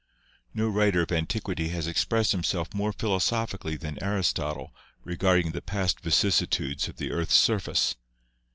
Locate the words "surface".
7.35-7.95